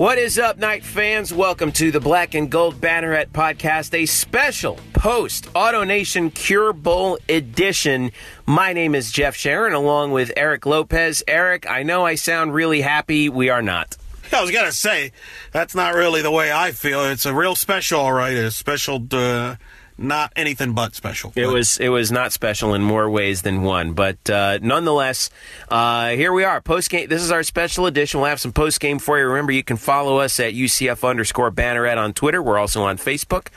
[0.00, 1.30] What is up, Knight fans?
[1.30, 8.10] Welcome to the Black and Gold Banneret podcast, a special post AutoNation Cure Bowl edition.
[8.46, 11.22] My name is Jeff Sharon, along with Eric Lopez.
[11.28, 13.28] Eric, I know I sound really happy.
[13.28, 13.98] We are not.
[14.32, 15.12] I was gonna say
[15.52, 17.04] that's not really the way I feel.
[17.04, 18.32] It's a real special, all right.
[18.32, 19.56] A special uh,
[20.00, 21.32] not anything but special.
[21.36, 25.30] It was it was not special in more ways than one, but uh, nonetheless,
[25.68, 26.60] uh, here we are.
[26.60, 27.08] Post game.
[27.08, 28.20] This is our special edition.
[28.20, 29.26] We'll have some post game for you.
[29.26, 32.42] Remember, you can follow us at UCF underscore Banneret on Twitter.
[32.42, 33.48] We're also on Facebook.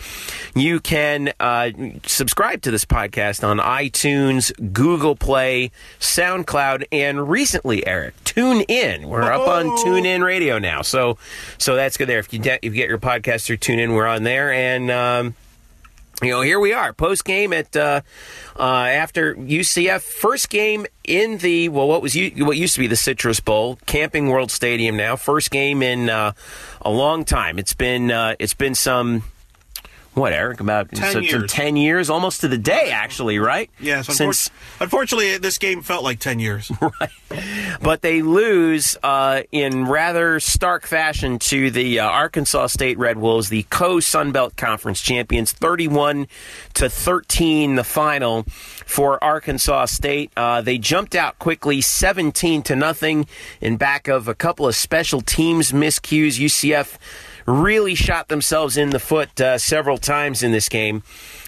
[0.55, 1.71] You can uh,
[2.05, 9.05] subscribe to this podcast on iTunes, Google Play, SoundCloud, and recently, Eric, TuneIn.
[9.05, 9.83] We're up on Oh.
[9.85, 11.17] TuneIn Radio now, so
[11.57, 12.19] so that's good there.
[12.19, 14.91] If you get, if you get your podcast through TuneIn, we're on there, and.
[14.91, 15.35] Um,
[16.21, 18.01] you know, here we are, post game at uh,
[18.57, 22.87] uh, after UCF first game in the well, what was u- what used to be
[22.87, 25.15] the Citrus Bowl, Camping World Stadium now.
[25.15, 26.33] First game in uh,
[26.81, 27.57] a long time.
[27.57, 29.23] It's been uh, it's been some
[30.13, 31.51] what Eric about 10 so- years.
[31.51, 33.69] ten years, almost to the day, actually, right?
[33.79, 36.71] Yes, since unfor- unfortunately, this game felt like ten years.
[36.81, 37.09] Right
[37.81, 43.49] but they lose uh, in rather stark fashion to the uh, Arkansas State Red Wolves,
[43.49, 46.27] the co Sun Belt Conference champions, 31
[46.75, 48.43] to 13, the final
[48.85, 50.31] for Arkansas State.
[50.37, 53.27] Uh, they jumped out quickly, 17 to nothing,
[53.61, 56.39] in back of a couple of special teams miscues.
[56.39, 56.97] UCF
[57.45, 61.03] really shot themselves in the foot uh, several times in this game.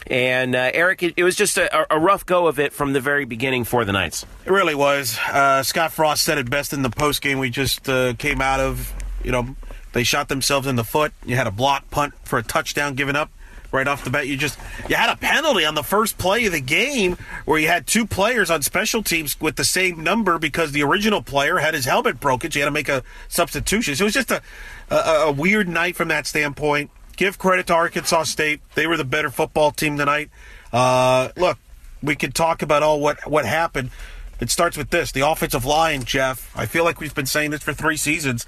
[0.07, 3.01] And uh, Eric, it, it was just a, a rough go of it from the
[3.01, 4.25] very beginning for the Knights.
[4.45, 5.17] It really was.
[5.27, 8.59] Uh, Scott Frost said it best in the post game we just uh, came out
[8.59, 8.93] of.
[9.23, 9.55] You know,
[9.93, 11.13] they shot themselves in the foot.
[11.25, 13.31] You had a block punt for a touchdown given up
[13.71, 14.27] right off the bat.
[14.27, 14.57] You just
[14.89, 18.05] you had a penalty on the first play of the game where you had two
[18.05, 22.19] players on special teams with the same number because the original player had his helmet
[22.19, 22.51] broken.
[22.51, 23.95] So you had to make a substitution.
[23.95, 24.41] So it was just a
[24.89, 26.91] a, a weird night from that standpoint.
[27.15, 30.29] Give credit to Arkansas State; they were the better football team tonight.
[30.73, 31.57] Uh, look,
[32.03, 33.91] we could talk about all what what happened.
[34.39, 36.51] It starts with this: the offensive line, Jeff.
[36.55, 38.45] I feel like we've been saying this for three seasons.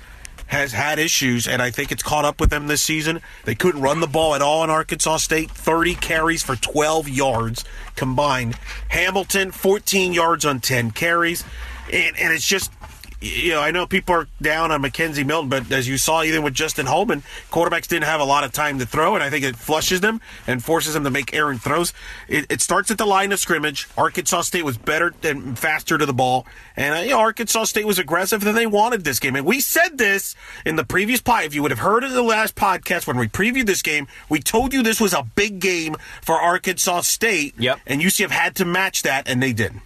[0.48, 3.20] Has had issues, and I think it's caught up with them this season.
[3.44, 5.52] They couldn't run the ball at all in Arkansas State.
[5.52, 7.66] 30 carries for 12 yards
[7.98, 8.56] combined.
[8.88, 11.44] Hamilton, 14 yards on 10 carries.
[11.92, 12.72] And, and it's just,
[13.20, 16.44] you know, I know people are down on McKenzie Milton, but as you saw, even
[16.44, 19.44] with Justin Holman, quarterbacks didn't have a lot of time to throw, and I think
[19.44, 21.94] it flushes them and forces them to make errant throws.
[22.28, 23.88] It, it starts at the line of scrimmage.
[23.98, 26.46] Arkansas State was better and faster to the ball,
[26.76, 29.36] and uh, you know, Arkansas State was aggressive than they wanted this game.
[29.36, 31.46] And we said this in the previous pod.
[31.46, 34.40] If you would have heard of the last podcast when we previewed this game, we
[34.40, 37.56] told you this was a big game for Arkansas State.
[37.58, 37.80] Yep.
[37.88, 39.82] And UCF had to match that, and they didn't.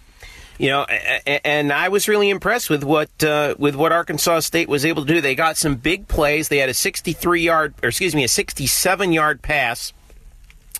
[0.58, 4.84] You know, and I was really impressed with what uh, with what Arkansas State was
[4.84, 5.20] able to do.
[5.20, 6.48] They got some big plays.
[6.48, 9.92] They had a 63 yard, or excuse me, a 67 yard pass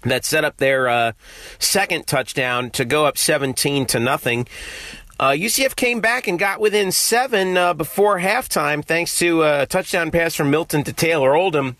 [0.03, 1.12] that set up their uh,
[1.59, 4.47] second touchdown to go up 17 to nothing.
[5.19, 10.11] Uh, UCF came back and got within seven uh, before halftime, thanks to a touchdown
[10.11, 11.77] pass from Milton to Taylor Oldham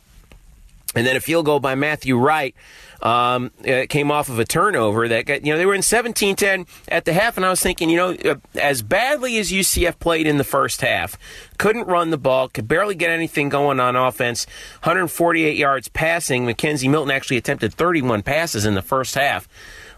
[0.95, 2.55] and then a field goal by Matthew Wright
[3.03, 6.69] um, it came off of a turnover that got, you know they were in 17-10
[6.89, 10.27] at the half and I was thinking you know uh, as badly as UCF played
[10.27, 11.19] in the first half
[11.59, 14.47] couldn't run the ball could barely get anything going on offense
[14.83, 16.47] 148 yards passing.
[16.47, 19.49] McKenzie Milton actually attempted 31 passes in the first half.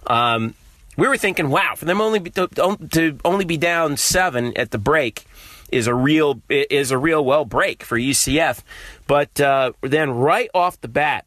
[0.06, 0.54] Um,
[0.96, 4.78] we were thinking wow for them only to, to only be down 7 at the
[4.78, 5.24] break
[5.70, 8.62] is a real is a real well break for UCF.
[9.06, 11.24] But uh, then right off the bat,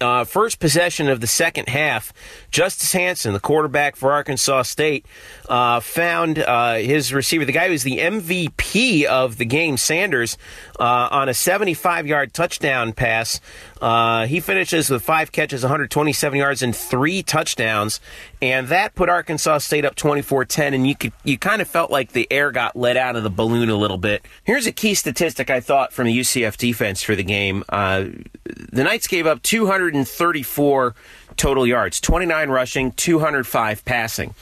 [0.00, 2.12] uh, first possession of the second half,
[2.52, 5.06] Justice Hansen, the quarterback for Arkansas State,
[5.48, 10.36] uh, found uh, his receiver, the guy who was the MVP of the game, Sanders,
[10.78, 13.40] uh, on a 75 yard touchdown pass.
[13.80, 18.00] Uh, he finishes with five catches, 127 yards, and three touchdowns.
[18.42, 20.74] And that put Arkansas State up 24 10.
[20.74, 23.30] And you, could, you kind of felt like the air got let out of the
[23.30, 24.24] balloon a little bit.
[24.44, 27.64] Here's a key statistic I thought from the UCF defense for the game.
[27.70, 28.04] Uh,
[28.44, 30.94] the Knights gave up 234
[31.36, 34.34] total yards, 29 rushing, 205 passing.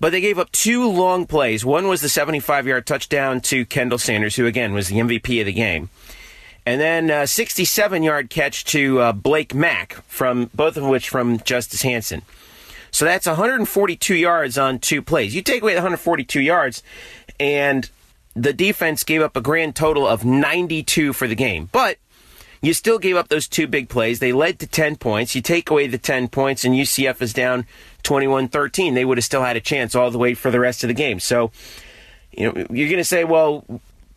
[0.00, 1.64] But they gave up two long plays.
[1.64, 5.46] One was the 75 yard touchdown to Kendall Sanders, who again was the MVP of
[5.46, 5.90] the game.
[6.64, 11.38] And then a 67 yard catch to uh, Blake Mack, from both of which from
[11.40, 12.22] Justice Hansen.
[12.90, 15.34] So that's 142 yards on two plays.
[15.34, 16.82] You take away the 142 yards,
[17.40, 17.88] and
[18.34, 21.68] the defense gave up a grand total of 92 for the game.
[21.72, 21.98] But
[22.60, 24.18] you still gave up those two big plays.
[24.18, 25.34] They led to 10 points.
[25.34, 27.66] You take away the 10 points, and UCF is down
[28.02, 28.94] 21 13.
[28.94, 30.94] They would have still had a chance all the way for the rest of the
[30.94, 31.20] game.
[31.20, 31.50] So,
[32.32, 33.64] you know, you're going to say, well,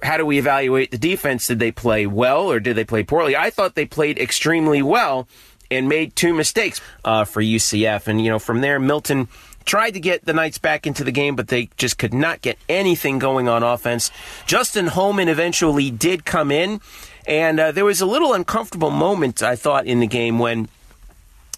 [0.02, 1.48] how do we evaluate the defense?
[1.48, 3.36] Did they play well or did they play poorly?
[3.36, 5.28] I thought they played extremely well
[5.70, 8.08] and made two mistakes uh, for UCF.
[8.08, 9.28] And, you know, from there, Milton
[9.66, 12.58] tried to get the Knights back into the game, but they just could not get
[12.70, 14.12] anything going on offense.
[14.46, 16.82] Justin Holman eventually did come in,
[17.26, 20.68] and uh, there was a little uncomfortable moment, I thought, in the game when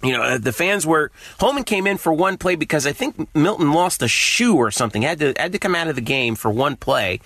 [0.04, 3.34] you know, uh, the fans were Holman came in for one play because I think
[3.34, 5.02] Milton lost a shoe or something.
[5.02, 7.22] Had to had to come out of the game for one play.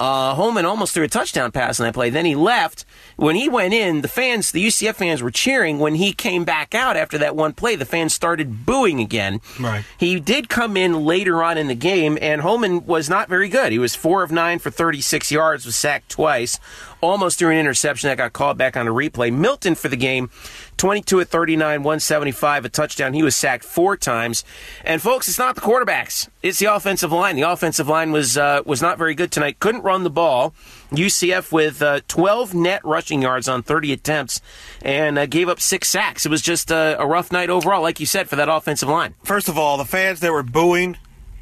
[0.00, 2.10] Uh, Holman almost threw a touchdown pass in that play.
[2.10, 2.84] Then he left.
[3.16, 5.78] When he went in, the fans, the UCF fans were cheering.
[5.78, 9.40] When he came back out after that one play, the fans started booing again.
[9.58, 9.84] Right.
[9.98, 13.72] He did come in later on in the game, and Holman was not very good.
[13.72, 16.60] He was four of nine for 36 yards, was sacked twice,
[17.00, 19.32] almost threw an interception that got called back on a replay.
[19.32, 20.30] Milton for the game
[20.76, 23.12] 22 at 39, 175, a touchdown.
[23.12, 24.44] He was sacked four times.
[24.84, 27.36] And folks, it's not the quarterbacks; it's the offensive line.
[27.36, 29.60] The offensive line was uh, was not very good tonight.
[29.60, 30.54] Couldn't run the ball.
[30.90, 34.40] UCF with uh, 12 net rushing yards on 30 attempts
[34.82, 36.24] and uh, gave up six sacks.
[36.24, 39.14] It was just a rough night overall, like you said, for that offensive line.
[39.22, 40.96] First of all, the fans that were booing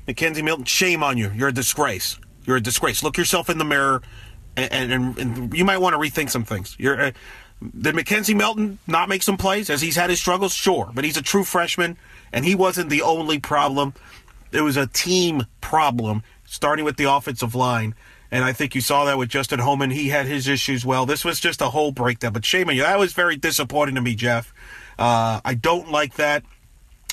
[0.07, 1.33] McKenzie Milton, shame on you.
[1.35, 2.19] You're a disgrace.
[2.45, 3.03] You're a disgrace.
[3.03, 4.03] Look yourself in the mirror,
[4.57, 6.77] and, and, and you might want to rethink some things.
[6.79, 7.01] You're.
[7.01, 7.11] Uh,
[7.81, 10.53] did McKenzie Milton not make some plays as he's had his struggles?
[10.53, 11.97] Sure, but he's a true freshman,
[12.33, 13.95] and he wasn't the only problem.
[14.53, 17.95] It was a team problem, starting with the offensive line.
[18.31, 19.91] And I think you saw that with Justin Holman.
[19.91, 21.07] He had his issues well.
[21.07, 22.33] This was just a whole breakdown.
[22.33, 22.83] But shame on you.
[22.83, 24.53] That was very disappointing to me, Jeff.
[24.99, 26.43] Uh, I don't like that.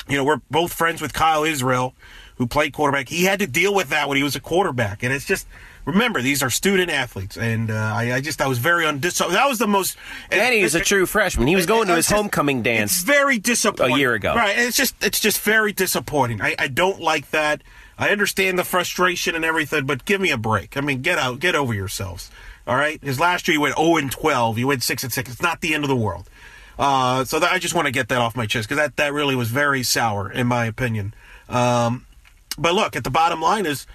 [0.09, 1.93] You know, we're both friends with Kyle Israel,
[2.37, 3.09] who played quarterback.
[3.09, 5.03] He had to deal with that when he was a quarterback.
[5.03, 5.47] And it's just
[5.85, 9.17] remember these are student athletes, and uh, I, I, just I was very undis.
[9.17, 9.97] That was the most.
[10.31, 11.47] He was a true freshman.
[11.47, 13.01] He was going to his just, homecoming dance.
[13.03, 13.95] very disappointing.
[13.95, 14.57] A year ago, right?
[14.57, 16.41] And it's just it's just very disappointing.
[16.41, 17.61] I, I don't like that.
[17.97, 20.75] I understand the frustration and everything, but give me a break.
[20.77, 22.31] I mean, get out, get over yourselves.
[22.65, 23.01] All right.
[23.03, 24.57] His last year, you went 0 and 12.
[24.57, 25.31] You went 6 and 6.
[25.31, 26.29] It's not the end of the world.
[26.79, 29.13] Uh, so that, I just want to get that off my chest because that, that
[29.13, 31.13] really was very sour, in my opinion.
[31.49, 32.07] Um,
[32.57, 33.85] but look, at the bottom line is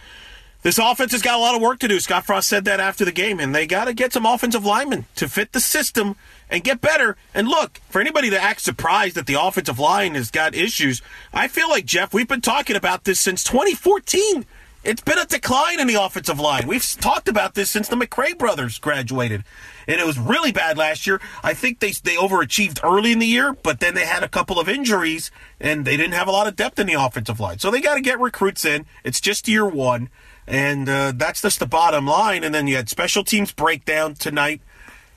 [0.63, 2.01] this offense has got a lot of work to do.
[2.01, 5.07] Scott Frost said that after the game, and they got to get some offensive linemen
[5.17, 6.17] to fit the system
[6.51, 7.17] and get better.
[7.33, 11.01] And look, for anybody to act surprised that the offensive line has got issues,
[11.33, 14.47] I feel like, Jeff, we've been talking about this since 2014.
[14.85, 16.67] It's been a decline in the offensive line.
[16.67, 19.45] We've talked about this since the McCray brothers graduated.
[19.87, 21.21] And it was really bad last year.
[21.43, 24.61] I think they, they overachieved early in the year, but then they had a couple
[24.61, 25.31] of injuries
[25.61, 27.59] and they didn't have a lot of depth in the offensive line.
[27.59, 28.87] So they got to get recruits in.
[29.05, 30.11] It's just year one.
[30.49, 32.43] And uh, that's just the bottom line.
[32.43, 34.63] And then you had special teams breakdown tonight.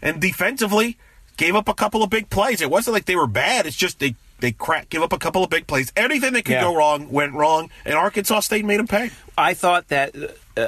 [0.02, 0.98] And defensively,
[1.38, 2.62] gave up a couple of big plays.
[2.62, 3.66] It wasn't like they were bad.
[3.66, 5.94] It's just they they crack, give up a couple of big plays.
[5.96, 6.62] Anything that could yeah.
[6.62, 9.12] go wrong went wrong, and Arkansas State made them pay.
[9.38, 10.14] I thought that
[10.58, 10.68] uh,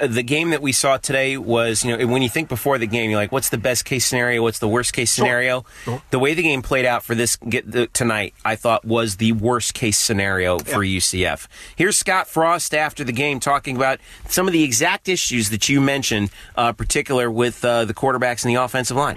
[0.00, 3.10] the game that we saw today was, you know, when you think before the game,
[3.10, 4.42] you're like, what's the best case scenario?
[4.42, 5.66] What's the worst case scenario?
[5.84, 5.94] Sure.
[5.94, 6.02] Sure.
[6.10, 9.32] The way the game played out for this get the, tonight, I thought was the
[9.32, 10.98] worst case scenario for yeah.
[10.98, 11.46] UCF.
[11.76, 15.80] Here's Scott Frost after the game talking about some of the exact issues that you
[15.80, 19.16] mentioned, uh, particular with uh, the quarterbacks and the offensive line.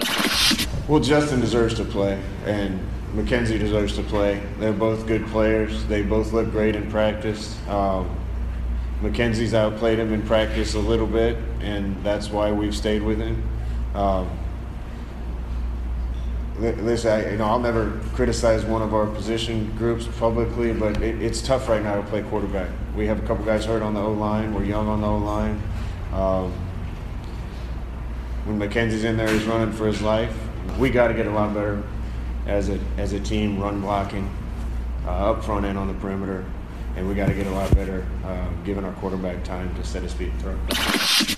[0.87, 2.79] Well, Justin deserves to play, and
[3.13, 4.41] McKenzie deserves to play.
[4.57, 5.85] They're both good players.
[5.87, 7.57] They both look great in practice.
[7.67, 8.09] Um,
[9.01, 13.43] McKenzie's outplayed him in practice a little bit, and that's why we've stayed with him.
[13.95, 14.29] Um,
[16.57, 21.21] listen, I, you know, I'll never criticize one of our position groups publicly, but it,
[21.21, 22.69] it's tough right now to play quarterback.
[22.95, 24.53] We have a couple guys hurt on the O line.
[24.53, 25.61] We're young on the O line.
[26.13, 26.53] Um,
[28.45, 30.33] when McKenzie's in there, he's running for his life.
[30.77, 31.83] We got to get a lot better
[32.47, 34.29] as a as a team run blocking
[35.05, 36.45] uh, up front and on the perimeter.
[36.95, 40.03] And we got to get a lot better, uh, giving our quarterback time to set
[40.03, 40.59] his feet and throw.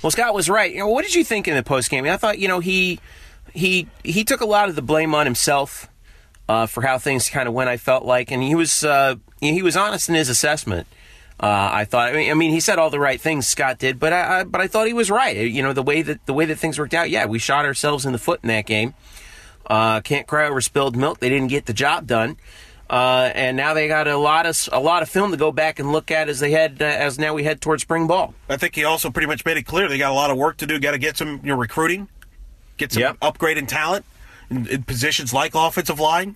[0.02, 0.72] Well, Scott was right.
[0.72, 2.06] You know, what did you think in the post game?
[2.06, 3.00] I thought you know he
[3.54, 5.90] he he took a lot of the blame on himself
[6.50, 7.70] uh, for how things kind of went.
[7.70, 10.88] I felt like, and he was uh, he was honest in his assessment.
[11.40, 12.10] Uh, I thought.
[12.10, 13.48] I mean, I mean, he said all the right things.
[13.48, 15.36] Scott did, but I, I, but I thought he was right.
[15.36, 17.10] You know, the way that the way that things worked out.
[17.10, 18.94] Yeah, we shot ourselves in the foot in that game.
[19.66, 21.20] Uh, can't cry over spilled milk.
[21.20, 22.38] They didn't get the job done.
[22.90, 25.80] Uh, and now they got a lot of a lot of film to go back
[25.80, 28.36] and look at as they head uh, as now we head towards spring ball.
[28.50, 30.58] I think he also pretty much made it clear they got a lot of work
[30.58, 30.80] to do.
[30.80, 32.10] Got to get some you know, recruiting,
[32.78, 33.18] get some yep.
[33.22, 34.06] upgrade in talent
[34.50, 36.36] in, in, positions like offensive line,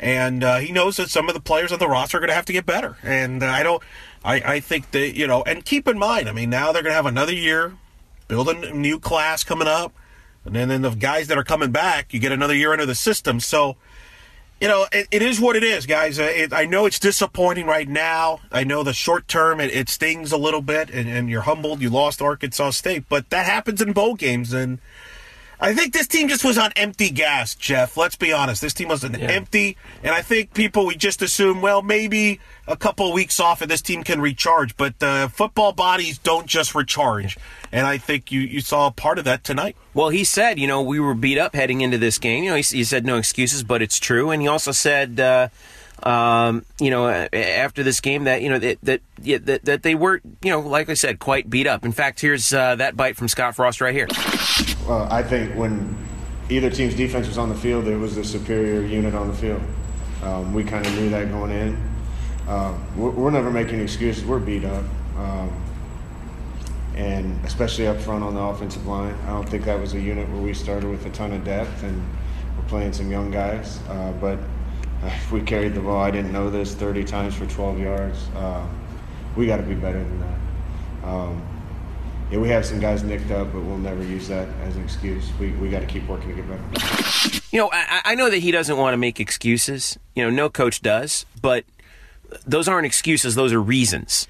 [0.00, 2.34] and uh, he knows that some of the players on the roster are going to
[2.34, 2.96] have to get better.
[3.04, 3.82] And uh, I don't,
[4.24, 6.92] I, I think that you know, and keep in mind, I mean, now they're going
[6.92, 7.74] to have another year,
[8.28, 9.92] building a new class coming up.
[10.44, 12.94] And then, then the guys that are coming back, you get another year into the
[12.94, 13.40] system.
[13.40, 13.76] So
[14.62, 16.20] you know, it, it is what it is, guys.
[16.20, 18.38] Uh, it, I know it's disappointing right now.
[18.52, 21.80] I know the short term it, it stings a little bit, and, and you're humbled.
[21.80, 24.78] You lost Arkansas State, but that happens in bowl games, and
[25.62, 27.96] I think this team just was on empty gas, Jeff.
[27.96, 28.60] Let's be honest.
[28.60, 29.28] This team was an Yeah.
[29.30, 33.62] empty, and I think people we just assume, well, maybe a couple of weeks off
[33.62, 34.76] and this team can recharge.
[34.76, 37.38] But uh, football bodies don't just recharge,
[37.70, 39.76] and I think you you saw a part of that tonight.
[39.94, 42.42] Well, he said, you know, we were beat up heading into this game.
[42.44, 44.30] You know, he, he said no excuses, but it's true.
[44.30, 45.48] And he also said, uh,
[46.06, 49.94] um, you know, after this game that you know that that, yeah, that that they
[49.94, 51.84] were, you know, like I said, quite beat up.
[51.84, 54.08] In fact, here's uh, that bite from Scott Frost right here.
[54.86, 55.96] Well, I think when
[56.50, 59.62] either team's defense was on the field, it was the superior unit on the field.
[60.22, 61.92] Um, we kind of knew that going in.
[62.48, 64.24] Um, we're, we're never making excuses.
[64.24, 64.84] We're beat up.
[65.16, 65.62] Um,
[66.94, 69.14] and especially up front on the offensive line.
[69.24, 71.82] I don't think that was a unit where we started with a ton of depth
[71.82, 72.02] and
[72.56, 73.78] we're playing some young guys.
[73.88, 74.38] Uh, but
[75.04, 78.28] if we carried the ball, I didn't know this, 30 times for 12 yards.
[78.36, 78.66] Uh,
[79.36, 81.08] we got to be better than that.
[81.08, 81.42] Um,
[82.30, 85.28] yeah, we have some guys nicked up, but we'll never use that as an excuse.
[85.38, 87.40] We, we got to keep working to get better.
[87.50, 89.98] You know, I, I know that he doesn't want to make excuses.
[90.14, 91.64] You know, no coach does, but
[92.46, 94.26] those aren't excuses; those are reasons.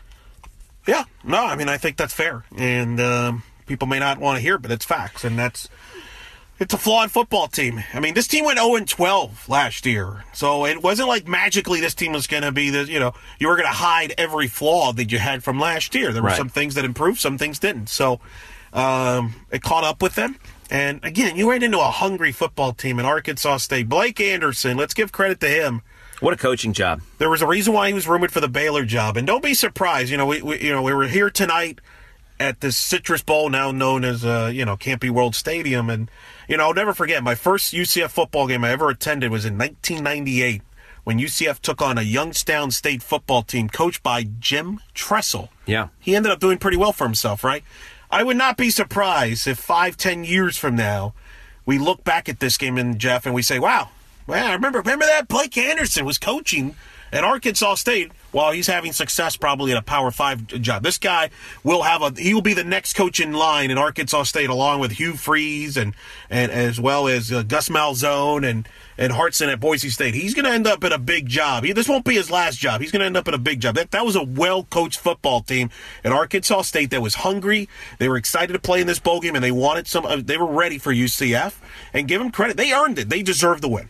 [0.88, 4.43] Yeah, no, I mean I think that's fair, and um, people may not want to
[4.43, 5.69] hear, it, but it's facts, and that's
[6.62, 7.83] it's a flawed football team.
[7.92, 11.81] I mean, this team went 0 and 12 last year, so it wasn't like magically
[11.81, 14.49] this team was going to be the you know you were going to hide every
[14.49, 16.12] flaw that you had from last year.
[16.12, 16.37] There were Right.
[16.38, 17.88] some things that improved, some things didn't.
[17.88, 18.21] So
[18.73, 20.37] um, it caught up with them.
[20.71, 23.88] And again, you ran into a hungry football team in Arkansas State.
[23.90, 25.83] Blake Anderson, let's give credit to him.
[26.21, 27.02] What a coaching job!
[27.19, 29.54] There was a reason why he was rumored for the Baylor job, and don't be
[29.54, 30.09] surprised.
[30.11, 31.81] You know, we, we you know we were here tonight
[32.42, 36.11] at this Citrus Bowl, now known as uh, you know Camping World Stadium, and
[36.49, 39.56] you know I'll never forget my first UCF football game I ever attended was in
[39.56, 40.62] 1998
[41.04, 45.50] when UCF took on a Youngstown State football team coached by Jim Tressel.
[45.66, 45.88] Yeah.
[45.99, 47.64] he ended up doing pretty well for himself, right?
[48.11, 51.14] I would not be surprised if five, ten years from now
[51.64, 53.90] we look back at this game in Jeff and we say, "Wow,
[54.26, 56.75] well, I remember remember that Blake Anderson was coaching
[57.12, 60.83] at Arkansas State while he's having success probably at a Power Five job.
[60.83, 61.31] This guy
[61.62, 64.81] will have a he will be the next coach in line in Arkansas State along
[64.81, 65.95] with Hugh Freeze and
[66.31, 70.14] and as well as uh, Gus Malzahn and and Harsin at Boise State.
[70.14, 71.64] He's going to end up at a big job.
[71.64, 72.81] He, this won't be his last job.
[72.81, 73.75] He's going to end up at a big job.
[73.75, 75.71] That that was a well coached football team
[76.04, 77.69] at Arkansas State that was hungry.
[77.99, 80.07] They were excited to play in this bowl game and they wanted some.
[80.07, 81.57] Uh, they were ready for UCF
[81.92, 82.57] and give them credit.
[82.57, 83.09] They earned it.
[83.09, 83.88] They deserved the win.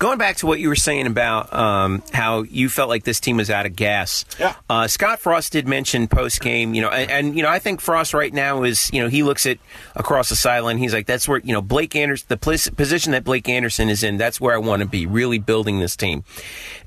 [0.00, 3.36] Going back to what you were saying about um, how you felt like this team
[3.36, 4.24] was out of gas.
[4.38, 4.54] Yeah.
[4.70, 7.82] Uh, Scott Frost did mention post game, you know, and, and you know I think
[7.82, 9.58] Frost right now is, you know, he looks at
[9.94, 10.78] across the sideline.
[10.78, 14.02] He's like, that's where you know Blake Anderson, the pos- position that Blake Anderson is
[14.02, 14.16] in.
[14.16, 16.24] That's where I want to be, really building this team.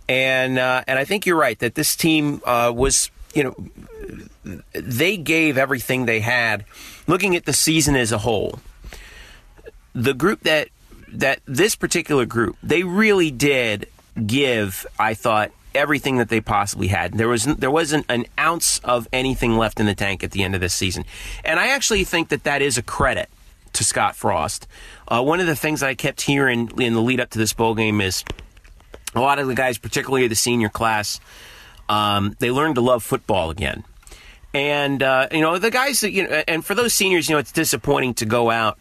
[0.09, 5.17] And uh, and I think you're right that this team uh, was, you know, they
[5.17, 6.65] gave everything they had.
[7.05, 8.59] Looking at the season as a whole,
[9.93, 10.69] the group that
[11.13, 13.87] that this particular group they really did
[14.25, 17.13] give i thought everything that they possibly had.
[17.13, 20.55] There was there wasn't an ounce of anything left in the tank at the end
[20.55, 21.05] of this season.
[21.43, 23.29] And i actually think that that is a credit
[23.73, 24.67] to scott frost.
[25.07, 27.75] Uh, one of the things i kept hearing in the lead up to this bowl
[27.75, 28.23] game is
[29.15, 31.19] a lot of the guys particularly the senior class
[31.89, 33.83] um, they learned to love football again.
[34.53, 37.39] And uh, you know the guys that you know, and for those seniors, you know,
[37.39, 38.77] it's disappointing to go out,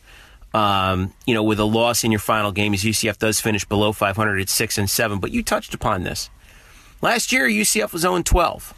[0.54, 2.74] um, you know, with a loss in your final game.
[2.74, 6.30] As UCF does finish below 500 at six and seven, but you touched upon this
[7.00, 7.48] last year.
[7.48, 8.74] UCF was 0 12.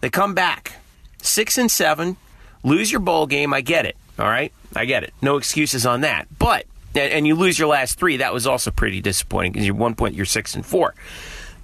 [0.00, 0.74] They come back
[1.22, 2.16] six and seven,
[2.62, 3.52] lose your bowl game.
[3.52, 3.96] I get it.
[4.18, 5.14] All right, I get it.
[5.22, 6.26] No excuses on that.
[6.38, 8.18] But and you lose your last three.
[8.18, 10.14] That was also pretty disappointing because you're one point.
[10.14, 10.94] You're six and four.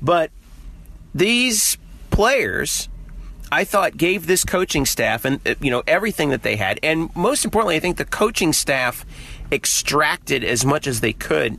[0.00, 0.30] But
[1.14, 1.78] these
[2.10, 2.88] players
[3.50, 7.14] I thought gave this coaching staff and uh, you know everything that they had, and
[7.14, 9.04] most importantly, I think the coaching staff
[9.52, 11.58] extracted as much as they could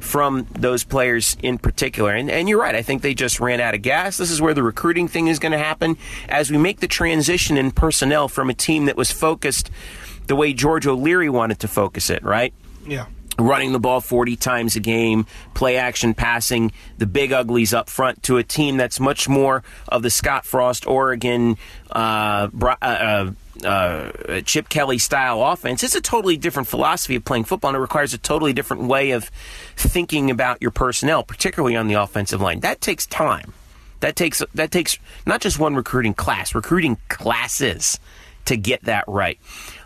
[0.00, 2.12] from those players in particular.
[2.12, 4.16] And, and you're right, I think they just ran out of gas.
[4.16, 5.96] This is where the recruiting thing is going to happen
[6.28, 9.70] as we make the transition in personnel from a team that was focused
[10.26, 12.54] the way George O'Leary wanted to focus it, right?
[12.86, 13.06] Yeah.
[13.40, 18.22] Running the ball 40 times a game, play action passing, the big uglies up front
[18.24, 21.56] to a team that's much more of the Scott Frost, Oregon,
[21.90, 23.30] uh, uh, uh,
[23.64, 25.82] uh, Chip Kelly style offense.
[25.82, 29.10] It's a totally different philosophy of playing football, and it requires a totally different way
[29.12, 29.24] of
[29.76, 32.60] thinking about your personnel, particularly on the offensive line.
[32.60, 33.52] That takes time.
[34.00, 38.00] That takes that takes not just one recruiting class, recruiting classes
[38.46, 39.38] to get that right.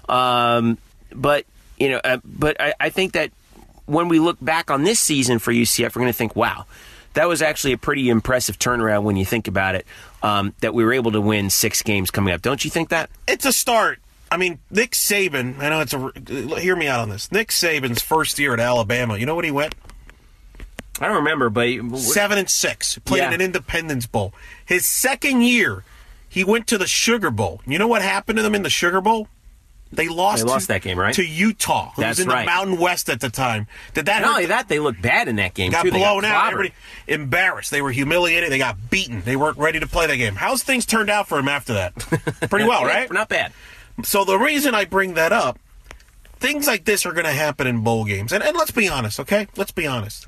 [0.08, 0.78] Um,
[1.12, 1.46] but
[1.78, 3.32] you know, uh, but I, I think that
[3.86, 6.66] when we look back on this season for UCF, we're going to think, wow,
[7.14, 9.86] that was actually a pretty impressive turnaround when you think about it.
[10.22, 12.40] Um, that we were able to win six games coming up.
[12.42, 13.10] Don't you think that?
[13.28, 13.98] It's a start.
[14.30, 15.58] I mean, Nick Saban.
[15.60, 16.58] I know it's a.
[16.60, 17.30] Hear me out on this.
[17.30, 19.16] Nick Saban's first year at Alabama.
[19.16, 19.74] You know what he went?
[21.00, 22.98] I don't remember, but he, seven and six.
[23.00, 23.28] Played Yeah.
[23.28, 24.32] in an Independence Bowl.
[24.64, 25.84] His second year,
[26.28, 27.60] he went to the Sugar Bowl.
[27.66, 29.28] You know what happened to them in the Sugar Bowl?
[29.92, 30.44] They lost.
[30.44, 31.14] They lost to, that game, right?
[31.14, 32.42] To Utah, who That's was in right.
[32.42, 33.66] the Mountain West at the time.
[33.94, 35.90] Did that not only that, they looked bad in that game got too.
[35.90, 36.34] Blown out.
[36.34, 36.52] clobbered.
[36.52, 36.74] Everybody
[37.06, 37.70] embarrassed.
[37.70, 38.50] They were humiliated.
[38.50, 39.22] They got beaten.
[39.22, 40.34] They weren't ready to play that game.
[40.34, 41.94] How's things turned out for him after that?
[42.50, 43.10] Pretty well, right?
[43.12, 43.52] Not bad.
[44.02, 45.58] So the reason I bring that up,
[46.38, 49.20] things like this are going to happen in bowl games, and, and let's be honest,
[49.20, 49.46] okay?
[49.56, 50.26] Let's be honest.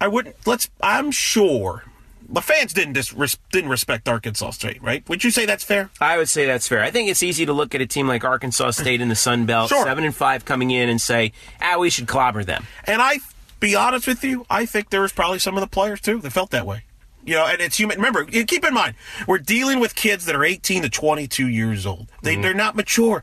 [0.00, 0.34] I wouldn't.
[0.46, 0.68] Let's.
[0.80, 1.84] I'm sure
[2.28, 5.08] the fans didn't dis, res, didn't respect Arkansas State, right?
[5.08, 5.90] Would you say that's fair?
[6.00, 6.82] I would say that's fair.
[6.82, 9.46] I think it's easy to look at a team like Arkansas State in the Sun
[9.46, 9.84] Belt, Sure.
[9.84, 13.18] seven and five coming in, and say, "Ah, we should clobber them." And I,
[13.60, 16.30] be honest with you, I think there was probably some of the players too that
[16.30, 16.84] felt that way.
[17.24, 17.96] You know, and it's human.
[17.98, 18.94] Remember, keep in mind,
[19.26, 22.08] we're dealing with kids that are 18 to 22 years old.
[22.22, 23.22] They they're not mature,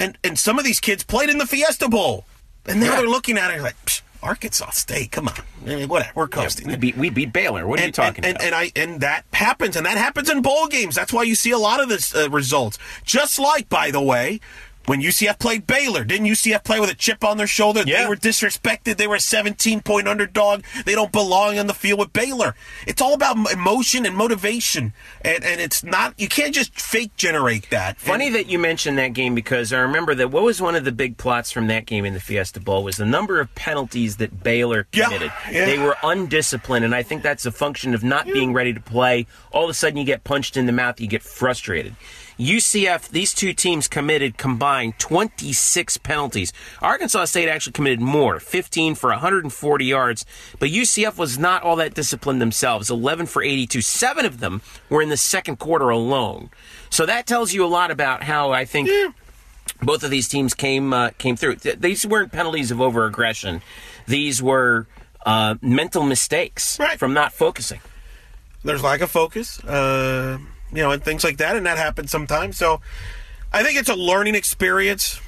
[0.00, 2.24] and and some of these kids played in the Fiesta Bowl,
[2.66, 2.96] and now Yeah.
[3.00, 5.12] they're looking at it like "Psh, Arkansas State.
[5.12, 6.12] Come on, I mean, whatever.
[6.14, 6.66] We're coasting.
[6.68, 7.66] We beat, we beat Baylor.
[7.66, 8.44] What are you and, talking and, about?
[8.44, 10.94] and, and I and that happens, and that happens in bowl games.
[10.94, 12.78] That's why you see a lot of this uh, results.
[13.04, 14.40] Just like, by the way,
[14.86, 17.84] when UCF played Baylor, didn't UCF play with a chip on their shoulder?
[17.84, 18.96] They were disrespected.
[18.96, 20.62] They were a 17 point underdog.
[20.84, 22.54] They don't belong on the field with Baylor.
[22.86, 26.18] It's all about emotion and motivation, and and it's not.
[26.18, 27.98] You can't just fake generate that.
[27.98, 30.84] Funny And- that you mentioned that game because I remember that what was one of
[30.84, 34.16] the big plots from that game in the Fiesta Bowl was the number of penalties
[34.18, 35.32] that Baylor committed.
[35.50, 35.64] yeah.
[35.66, 39.26] They were undisciplined, and I think that's a function of not being ready to play.
[39.52, 41.94] All of a sudden, you get punched in the mouth, you get frustrated.
[42.38, 46.52] UCF, these two teams committed combined 26 penalties.
[46.82, 50.26] Arkansas State actually committed more, 15 for 140 yards,
[50.58, 53.80] but UCF was not all that disciplined themselves, 11 for 82.
[53.82, 56.50] Seven of them were in the second quarter alone.
[56.90, 58.88] So that tells you a lot about how I think
[59.82, 61.56] both of these teams came uh, came through.
[61.56, 63.62] Th- These weren't penalties of over aggression;
[64.06, 64.86] these were
[65.26, 66.98] uh, mental mistakes Right.
[66.98, 67.80] from not focusing.
[68.62, 70.38] there's lack of focus, uh,
[70.72, 72.56] you know, and things like that, and that happens sometimes.
[72.56, 72.80] So
[73.52, 75.20] I think it's a learning experience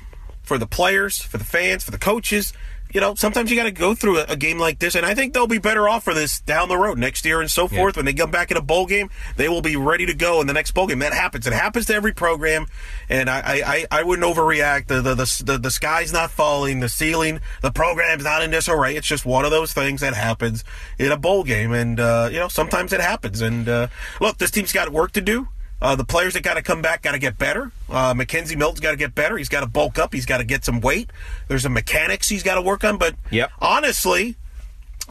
[0.42, 2.53] for the players, for the fans, for the coaches.
[2.96, 5.14] You know, sometimes you got to go through a, a game like this, and I
[5.14, 7.94] think they'll be better off for this down the road next year and so forth.
[7.94, 10.46] When they come back in a bowl game, they will be ready to go in
[10.46, 11.00] the next bowl game.
[11.00, 11.46] That happens.
[11.46, 12.68] It happens to every program,
[13.11, 14.87] and I I, I, I wouldn't overreact.
[14.87, 18.96] The the, the the the sky's not falling, the ceiling, the program's not in disarray.
[18.96, 20.64] It's just one of those things that happens
[20.98, 23.42] in a bowl game, and uh, you know sometimes it happens.
[23.42, 23.88] And uh,
[24.22, 25.48] look, this team's got work to do.
[25.81, 27.71] Uh, the players that got to come back got to get better.
[27.91, 29.37] Uh, McKenzie Milton's got to get better.
[29.37, 30.15] He's got to bulk up.
[30.15, 31.11] He's got to get some weight.
[31.49, 32.97] There's some mechanics he's got to work on.
[32.97, 33.51] But Yep.
[33.61, 34.37] honestly,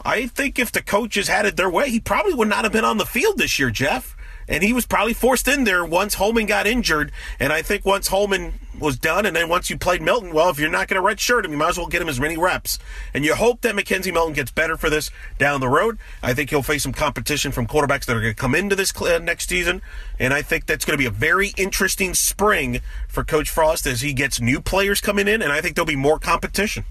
[0.04, 2.84] I think if the coaches had it their way, he probably would not have been
[2.84, 4.15] on the field this year, Jeff.
[4.48, 7.12] And he was probably forced in there once Holman got injured.
[7.40, 10.58] And I think once Holman was done, and then once you played Milton, well, if
[10.58, 12.78] you're not going to redshirt him, you might as well get him as many reps.
[13.14, 15.98] And you hope that McKenzie Milton gets better for this down the road.
[16.22, 18.94] I think he'll face some competition from quarterbacks that are going to come into this
[19.00, 19.82] uh, next season.
[20.18, 24.00] And I think that's going to be a very interesting spring for Coach Frost as
[24.00, 25.42] he gets new players coming in.
[25.42, 26.84] And I think there'll be more competition.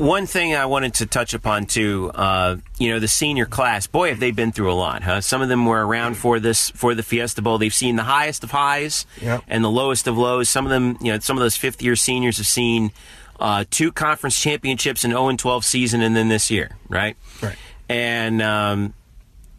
[0.00, 3.86] One thing I wanted to touch upon too, uh, you know, the senior class.
[3.86, 5.20] Boy, have they been through a lot, huh?
[5.20, 7.58] Some of them were around for this for the Fiesta Bowl.
[7.58, 9.42] They've seen the highest of highs Yep.
[9.46, 10.48] and the lowest of lows.
[10.48, 12.92] Some of them, you know, some of those fifth year seniors have seen
[13.38, 17.16] uh, two conference championships in 0 and 12 season, and then this year, right?
[17.42, 17.56] Right.
[17.90, 18.94] And um,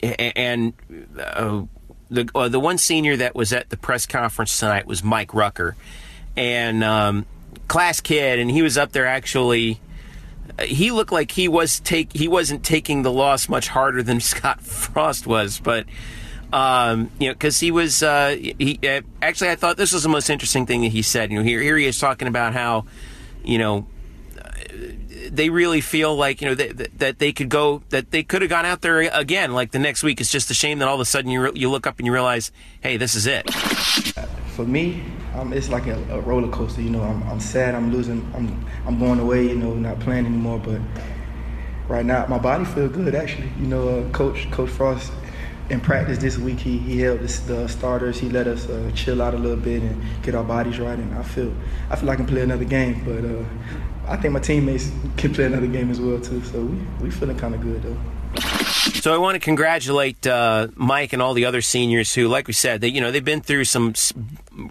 [0.02, 0.74] and
[1.20, 1.64] uh,
[2.10, 5.76] the uh, the one senior that was at the press conference tonight was Mike Rucker,
[6.36, 7.28] and um,
[7.68, 9.80] class kid, and he was up there actually.
[10.58, 14.20] Uh, He looked like he was take he wasn't taking the loss much harder than
[14.32, 15.86] Scott Frost was, but
[16.54, 20.10] um, you know, because he was uh, he uh, actually I thought this was the
[20.10, 21.32] most interesting thing that he said.
[21.32, 22.86] You know, here here he is talking about how
[23.44, 23.88] you know
[25.30, 28.50] they really feel like you know that, that they could go that they could have
[28.50, 30.20] gone out there again like the next week.
[30.20, 32.06] It's just a shame that all of a sudden you re- you look up and
[32.06, 33.46] you realize, hey, this is it.
[34.56, 35.04] For me,
[35.36, 36.82] um, it's like a, a roller coaster.
[36.82, 37.76] You know, I'm, I'm sad.
[37.76, 38.30] I'm losing.
[38.36, 39.48] I'm I'm going away.
[39.48, 40.60] You know, not playing anymore.
[40.60, 40.82] But
[41.88, 43.16] right now, my body feels good.
[43.16, 45.12] Actually, you know, uh, Coach Coach Frost
[45.72, 48.20] in practice this week, he he this, the starters.
[48.20, 51.00] He let us uh, chill out a little bit and get our bodies right.
[51.00, 51.54] And I feel
[51.90, 53.02] I feel like I can play another game.
[53.06, 56.44] But uh, I think my teammates can play another game as well too.
[56.44, 58.71] So we we feeling kind of good though.
[59.02, 62.54] So I want to congratulate uh, Mike and all the other seniors who, like we
[62.54, 63.96] said, they you know they've been through some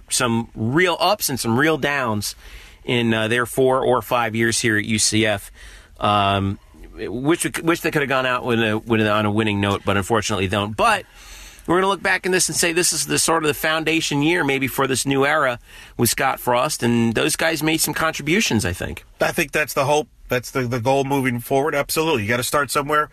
[0.08, 2.36] some real ups and some real downs
[2.84, 5.50] in uh, their four or five years here at UCF.
[5.98, 6.60] Um,
[6.94, 9.82] wish wish they could have gone out with a, with a, on a winning note,
[9.84, 10.76] but unfortunately don't.
[10.76, 11.06] But
[11.66, 13.54] we're going to look back in this and say this is the sort of the
[13.54, 15.58] foundation year maybe for this new era
[15.96, 18.64] with Scott Frost, and those guys made some contributions.
[18.64, 19.04] I think.
[19.20, 20.06] I think that's the hope.
[20.28, 21.74] That's the, the goal moving forward.
[21.74, 23.10] Absolutely, you got to start somewhere.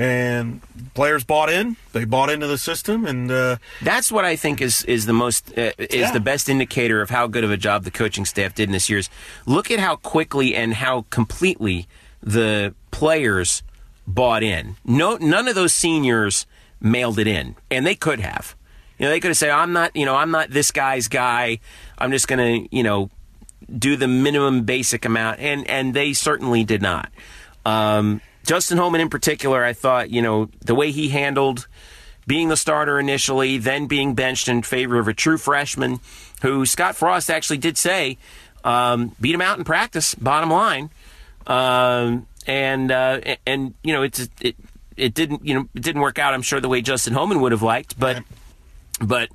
[0.00, 0.62] And
[0.94, 4.82] players bought in; they bought into the system, and uh, That's what I think is
[4.84, 6.12] is the most uh, is Yeah.
[6.12, 8.88] the best indicator of how good of a job the coaching staff did in this
[8.88, 9.10] year's.
[9.44, 11.86] Look at how quickly and how completely
[12.22, 13.62] the players
[14.06, 14.76] bought in.
[14.86, 16.46] No, none of those seniors
[16.80, 18.56] mailed it in, and they could have.
[18.98, 21.58] You know, they could have said, "I'm not, you know, I'm not this guy's guy.
[21.98, 22.38] I'm just going
[22.70, 23.10] to, you know,
[23.78, 27.10] do the minimum basic amount," and and they certainly did not.
[27.66, 31.66] Um, Justin Holman, in particular, I thought, you know, the way he handled
[32.26, 36.00] being the starter initially, then being benched in favor of a true freshman
[36.42, 38.18] who Scott Frost actually did say
[38.64, 40.14] um, beat him out in practice.
[40.14, 40.90] Bottom line,
[41.46, 44.56] um, and uh, and you know it's it
[44.96, 46.34] it didn't you know it didn't work out.
[46.34, 48.22] I'm sure the way Justin Holman would have liked, but
[49.00, 49.30] but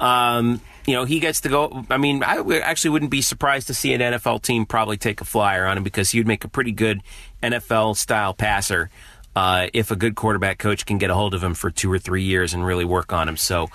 [0.00, 1.84] um, you know he gets to go.
[1.90, 5.24] I mean, I actually wouldn't be surprised to see an NFL team probably take a
[5.24, 7.02] flyer on him because he would make a pretty good
[7.42, 8.90] NFL style passer
[9.36, 11.98] uh, if a good quarterback coach can get a hold of him for two or
[11.98, 13.36] three years and really work on him.
[13.36, 13.68] So,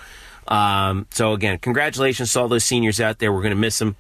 [0.48, 3.32] um, so again, congratulations to all those seniors out there.
[3.32, 3.96] We're going to miss them.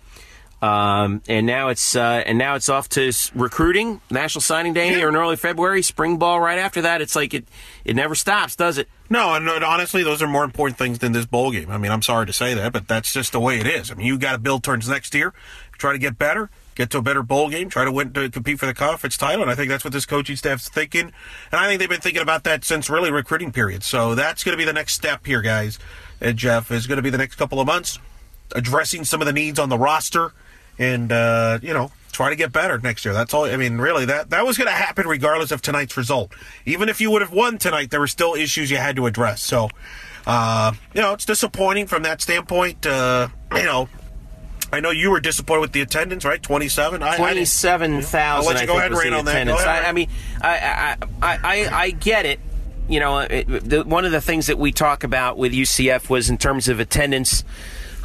[0.61, 5.09] Um, and now it's uh, and now it's off to recruiting, National Signing Day, or
[5.09, 6.39] in early February, spring ball.
[6.39, 7.47] Right after that, it's like it
[7.83, 8.87] it never stops, does it?
[9.09, 11.71] No, and honestly, those are more important things than this bowl game.
[11.71, 13.89] I mean, I'm sorry to say that, but that's just the way it is.
[13.89, 15.33] I mean, you got to build towards next year,
[15.73, 18.59] try to get better, get to a better bowl game, try to win to compete
[18.59, 21.11] for the conference title, and I think that's what this coaching staff's thinking.
[21.51, 23.83] And I think they've been thinking about that since really recruiting period.
[23.83, 25.79] So that's going to be the next step here, guys.
[26.21, 27.97] And Jeff is going to be the next couple of months
[28.53, 30.33] addressing some of the needs on the roster,
[30.81, 33.13] and uh, you know try to get better next year.
[33.13, 33.45] That's all.
[33.45, 36.33] I mean, really, that that was going to happen regardless of tonight's result.
[36.65, 39.43] Even if you would have won tonight, there were still issues you had to address.
[39.43, 39.69] So,
[40.25, 42.85] uh, you know, it's disappointing from that standpoint.
[42.85, 43.87] Uh, you know.
[44.73, 46.41] I know you were disappointed with the attendance, right?
[46.41, 47.03] Twenty-seven.
[47.03, 47.17] I- I
[48.45, 49.31] I'll let I you go ahead and on that.
[49.31, 49.59] Attendance.
[49.59, 50.07] I, I mean,
[50.41, 52.39] I, I, I, I, I get it.
[52.87, 56.29] You know, it, the, one of the things that we talk about with UCF was
[56.29, 57.43] in terms of attendance.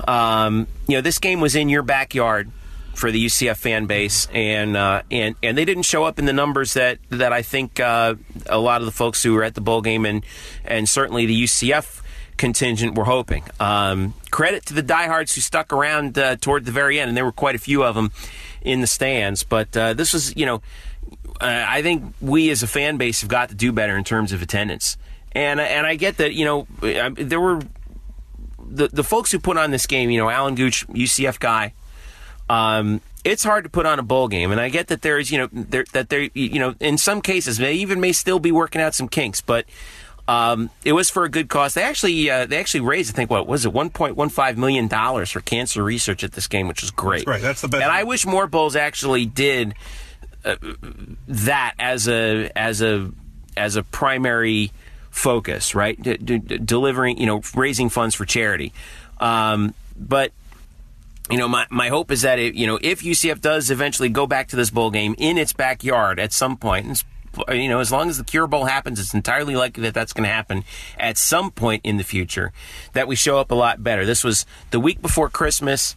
[0.09, 2.51] Um, you know, this game was in your backyard
[2.97, 6.33] for the UCF fan base, and uh, and and they didn't show up in the
[6.33, 8.15] numbers that that I think uh,
[8.47, 10.25] a lot of the folks who were at the bowl game and
[10.65, 12.03] and certainly the UCF
[12.37, 13.45] contingent were hoping.
[13.61, 17.25] Um, credit to the diehards who stuck around uh, toward the very end, and there
[17.25, 18.13] were quite a few of them
[18.63, 19.43] in the stands.
[19.43, 20.63] But uh, this was, you know,
[21.41, 24.33] uh, I think we as a fan base have got to do better in terms
[24.33, 24.97] of attendance.
[25.33, 27.61] And and I get that, you know, uh, there were
[28.59, 30.09] the the folks who put on this game.
[30.11, 31.75] You know, Alan Gooch, UCF guy.
[32.49, 35.39] Um, it's hard to put on a bowl game, and I get that there's, you
[35.39, 38.81] know, there, that there, you know, in some cases they even may still be working
[38.81, 39.65] out some kinks, but
[40.29, 41.75] um, it was for a good cause.
[41.75, 44.57] They actually, uh, they actually raised, I think, what was it, one point one five
[44.57, 47.27] million dollars for cancer research at this game, which is great.
[47.27, 47.43] That's right.
[47.43, 47.83] That's the best.
[47.83, 49.75] And I wish more bowls actually did
[50.45, 50.57] uh,
[51.27, 53.11] that as a as a
[53.57, 54.71] as a primary
[55.11, 56.01] focus, right?
[56.01, 58.73] D- d- delivering, you know, raising funds for charity.
[59.19, 60.33] Um, but
[61.31, 64.27] you know, my, my hope is that it, you know, if UCF does eventually go
[64.27, 67.05] back to this bowl game in its backyard at some point,
[67.49, 70.27] you know, as long as the Cure Bowl happens, it's entirely likely that that's going
[70.27, 70.65] to happen
[70.99, 72.53] at some point in the future.
[72.93, 74.07] That we show up a lot better.
[74.07, 75.97] This was the week before Christmas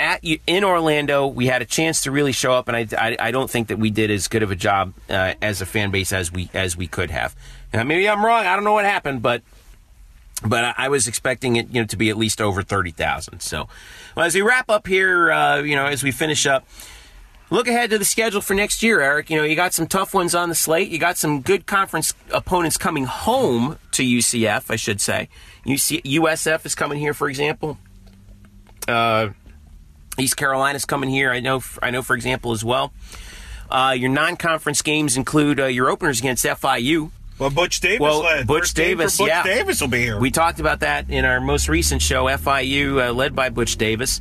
[0.00, 1.26] at in Orlando.
[1.26, 3.78] We had a chance to really show up, and I, I, I don't think that
[3.78, 6.76] we did as good of a job uh, as a fan base as we as
[6.76, 7.36] we could have.
[7.72, 8.46] Now, maybe I'm wrong.
[8.46, 9.42] I don't know what happened, but
[10.44, 13.40] but I, was expecting it, you know, to be at least over thirty thousand.
[13.40, 13.68] So,
[14.16, 16.66] well, as we wrap up here, uh, you know, as we finish up,
[17.50, 19.30] look ahead to the schedule for next year, Eric.
[19.30, 20.88] You know, you got some tough ones on the slate.
[20.88, 25.28] You got some good conference opponents coming home to UCF, I should say.
[25.66, 27.78] UC, USF is coming here, for example.
[28.88, 29.28] Uh,
[30.18, 31.30] East Carolina's coming here.
[31.30, 31.62] I know.
[31.82, 32.92] I know, for example, as well.
[33.70, 37.10] Uh, your non-conference games include uh, your openers against FIU.
[37.38, 38.46] Well, Butch Davis Well, led.
[38.46, 39.42] Butch First Davis, Butch yeah.
[39.42, 40.18] Davis will be here.
[40.18, 44.20] We talked about that in our most recent show, FIU, uh, led by Butch Davis.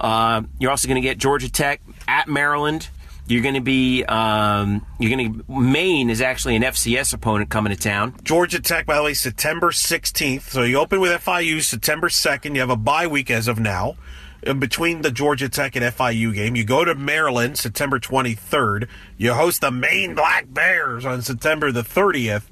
[0.00, 2.88] Uh, you're also going to get Georgia Tech at Maryland.
[3.26, 7.72] You're going to be, um, you're going to, Maine is actually an FCS opponent coming
[7.74, 8.14] to town.
[8.22, 10.42] Georgia Tech, by the way, September 16th.
[10.42, 12.54] So you open with FIU September 2nd.
[12.54, 13.96] You have a bye week as of now.
[14.42, 18.88] In between the Georgia Tech and FIU game, you go to Maryland September 23rd.
[19.16, 22.42] You host the Maine Black Bears on September the 30th.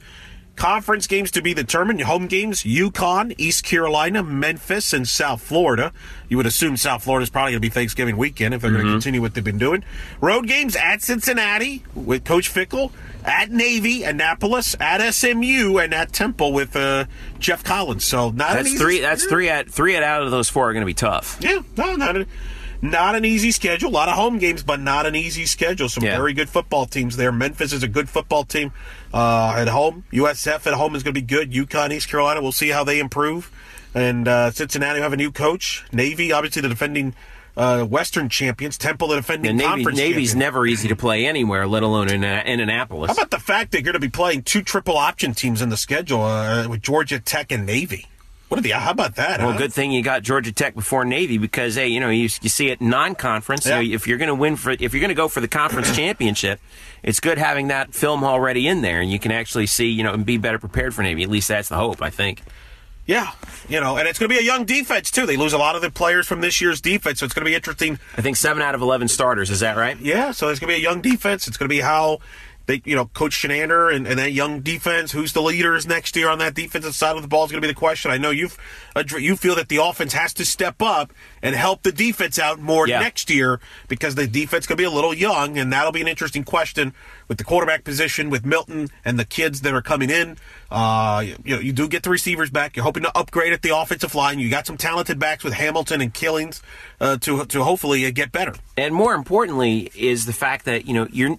[0.61, 2.03] Conference games to be determined.
[2.03, 5.91] Home games: UConn, East Carolina, Memphis, and South Florida.
[6.29, 8.85] You would assume South Florida is probably going to be Thanksgiving weekend if they're going
[8.85, 9.83] to continue what they've been doing.
[10.21, 12.93] Road games at Cincinnati with Coach Fickell,
[13.25, 17.07] at Navy, Annapolis, at SMU, and at Temple with uh,
[17.39, 18.05] Geoff Collins.
[18.05, 19.01] So not an That's easy- three.
[19.01, 19.49] That's three.
[19.49, 21.39] At three at out of those four are going to be tough.
[21.41, 22.27] Yeah, no, not a,
[22.83, 23.89] not an easy schedule.
[23.89, 25.89] A lot of home games, but not an easy schedule.
[25.89, 26.17] Some Yeah.
[26.19, 27.33] very good football teams there.
[27.33, 28.73] Memphis is a good football team
[29.13, 30.05] uh, at home.
[30.13, 31.53] USF at home is going to be good.
[31.53, 33.51] UConn, East Carolina, we'll see how they improve.
[33.95, 35.85] And uh, Cincinnati will have a new coach.
[35.93, 37.15] Navy, obviously the defending
[37.57, 38.79] uh, Western champions.
[38.79, 40.39] Temple, the defending And Navy, conference Navy's champion.
[40.39, 43.09] never easy to play anywhere, let alone in, uh, in Annapolis.
[43.09, 45.69] How about the fact that you're going to be playing two triple option teams in
[45.71, 48.07] the schedule uh, with Georgia Tech and Navy?
[48.51, 48.71] What are the?
[48.71, 49.39] How about that?
[49.39, 49.59] Well, huh?
[49.59, 52.69] good thing you got Georgia Tech before Navy because hey, you know you, you see
[52.71, 53.65] it non-conference.
[53.65, 53.95] You know, Yeah.
[53.95, 56.61] if you're going to win for, if you're going to go for the conference championship,
[57.05, 60.13] it's good having that film already in there, and you can actually see, you know,
[60.13, 61.23] and be better prepared for Navy.
[61.23, 62.43] At least that's the hope, I think.
[63.07, 63.31] Yeah,
[63.69, 65.27] you know, and it's going to be a young defense too.
[65.27, 67.49] They lose a lot of the players from this year's defense, so it's going to
[67.51, 68.01] be interesting.
[68.17, 69.49] I think seven out of eleven starters.
[69.51, 69.97] Is that right?
[70.01, 71.47] Yeah, so it's going to be a young defense.
[71.47, 72.19] It's going to be how
[72.71, 75.11] they, you know, Coach Chinander and, and that young defense.
[75.11, 77.67] Who's the leaders next year on that defensive side of the ball is going to
[77.67, 78.11] be the question.
[78.13, 78.57] I know you've
[79.19, 82.87] you feel that the offense has to step up and help the defense out more
[82.87, 83.01] Yeah.
[83.01, 86.45] next year because the defense could be a little young, and that'll be an interesting
[86.45, 86.93] question
[87.29, 90.37] with the quarterback position with Milton and the kids that are coming in.
[90.71, 92.77] Uh, you, know, you do get the receivers back.
[92.77, 94.39] You're hoping to upgrade at the offensive line.
[94.39, 96.61] You got some talented backs with Hamilton and Killins
[97.01, 98.55] uh, to to hopefully uh, get better.
[98.77, 101.37] And more importantly is the fact that you know you're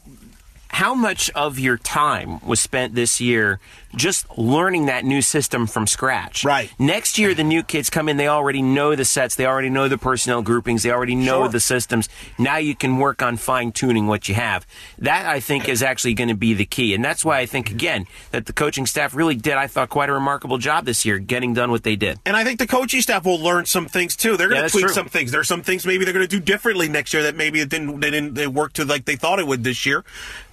[0.72, 3.60] how much of your time was spent this year
[3.96, 6.44] just learning that new system from scratch.
[6.46, 6.72] Right.
[6.80, 9.88] Next year, the new kids come in, they already know the sets, they already know
[9.88, 11.50] the personnel groupings, they already know Sure.
[11.50, 12.10] the systems.
[12.38, 14.66] Now you can work on fine tuning what you have.
[15.00, 16.94] That, I think, is actually going to be the key.
[16.94, 20.10] And that's why I think, again, that the coaching staff really did, I thought, quite
[20.10, 22.20] a remarkable job this year getting done what they did.
[22.26, 24.38] And I think the coaching staff will learn some things too.
[24.38, 24.94] They're going to that's tweak true.
[24.94, 25.32] some things.
[25.32, 28.00] There's some things maybe they're going to do differently next year that maybe it didn't
[28.00, 30.04] they didn't they work to like they thought it would this year.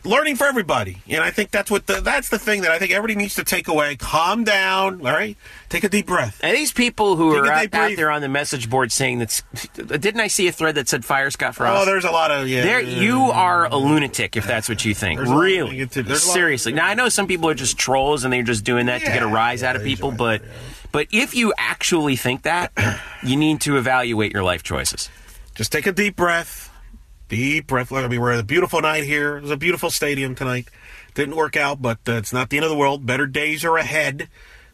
[0.05, 2.93] Learning for everybody, and I think that's what the, that's the thing that I think
[2.93, 3.97] everybody needs to take away.
[3.97, 5.37] Calm down, all right.
[5.69, 6.41] Take a deep breath.
[6.43, 9.43] And these people who Take are out, out there on the message board saying that's,
[9.75, 11.83] didn't I see a thread that said fire Scott Frost?
[11.83, 12.63] Oh, there's a lot of yeah.
[12.63, 13.33] There, yeah, you yeah.
[13.33, 15.19] are a lunatic if that's what you think.
[15.19, 16.73] There's a lot of really, negative- there's a lot of- seriously.
[16.73, 19.23] Now I know some people are just trolls and they're just doing that to get
[19.23, 20.43] a rise out of people, but
[20.91, 22.73] but if you actually think that,
[23.23, 25.11] you need to evaluate your life choices.
[25.55, 26.71] Just take a deep breath.
[27.29, 27.93] Deep breath.
[27.93, 29.37] I mean, we're at a beautiful night here.
[29.37, 30.69] It was a beautiful stadium tonight.
[31.19, 33.05] Didn't work out, but uh, it's not the end of the world.
[33.05, 34.29] Better days are ahead.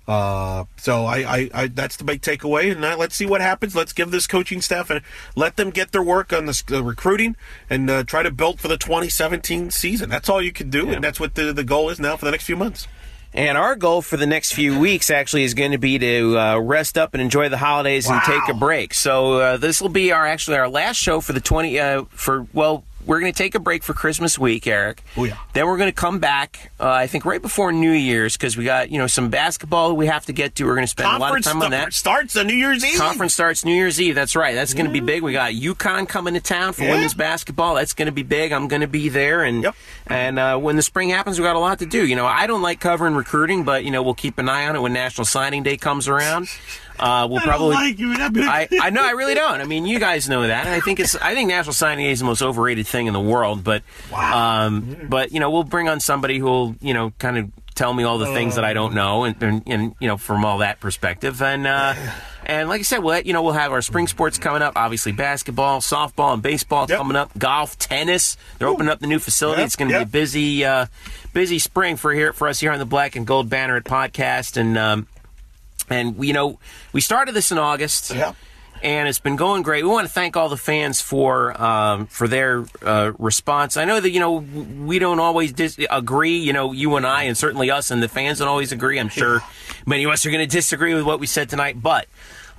[0.07, 2.71] Uh, so I, I, I, that's the big takeaway.
[2.71, 3.75] And uh, let's see what happens.
[3.75, 5.01] Let's give this coaching staff and
[5.35, 7.35] let them get their work on the uh, recruiting
[7.71, 10.11] and uh, try to build for the 2017 season.
[10.11, 12.31] That's all you can do, and that's what the, the goal is now for the
[12.31, 12.89] next few months.
[13.33, 16.59] And our goal for the next few weeks actually is going to be to uh,
[16.59, 18.93] rest up and enjoy the holidays and take a break.
[18.93, 22.47] So uh, this will be our actually our last show for the twenty uh, for
[22.53, 22.85] well.
[23.07, 25.03] We're going to take a break for Christmas week, Eric.
[25.17, 25.37] Oh, yeah.
[25.53, 26.73] Then we're going to come back.
[26.81, 30.07] Uh, I think right before New Year's because we got you know some basketball we
[30.07, 30.65] have to get to.
[30.65, 31.93] We're going to spend a lot of Conference time on that.
[31.93, 32.99] starts on New Year's Eve.
[32.99, 34.15] Conference starts New Year's Eve.
[34.15, 34.55] That's right.
[34.55, 35.23] That's going to be big.
[35.23, 36.93] We got UConn coming to town for Yeah.
[36.95, 37.75] women's basketball.
[37.75, 38.53] That's going to be big.
[38.53, 39.75] I'm going to be there, and Yep.
[40.07, 42.07] and uh, when the spring happens, we got a lot to do.
[42.07, 44.77] You know, I don't like covering recruiting, but you know, we'll keep an eye on
[44.77, 46.49] it when National Signing Day comes around.
[46.99, 47.75] Uh, we'll I don't probably.
[47.75, 48.13] like you.
[48.17, 49.61] I, I know I really don't.
[49.61, 50.67] I mean, you guys know that.
[50.67, 53.13] And I think it's I think National Signing Day is the most overrated thing in
[53.13, 53.65] the world.
[53.65, 57.93] But um, but you know, we'll bring on somebody who'll you know kind of tell
[57.93, 60.59] me all the things that I don't know, and, and, and you know from all
[60.59, 61.43] that perspective.
[61.43, 61.95] And uh,
[62.47, 64.75] and like I said, we'll you know we'll have our spring sports coming up.
[64.77, 66.99] Obviously, basketball, softball, and baseball Yep.
[66.99, 67.37] coming up.
[67.37, 68.37] Golf, tennis.
[68.59, 69.63] They're opening up the new facility.
[69.63, 70.07] Yep, It's going to yep.
[70.07, 70.87] be a busy uh,
[71.33, 74.79] busy spring for here for us here on the Black and Gold Banneret podcast and.
[74.79, 75.07] Um,
[75.91, 76.59] and you know,
[76.93, 78.33] we started this in August, Yeah.
[78.83, 79.83] and it's been going great.
[79.85, 83.77] We want to thank all the fans for um, for their uh, response.
[83.77, 84.33] I know that you know
[84.85, 86.39] we don't always dis- agree.
[86.39, 88.99] You know, you and I, and certainly us and the fans don't always agree.
[88.99, 89.43] I'm sure
[89.87, 92.07] many of us are going to disagree with what we said tonight, but.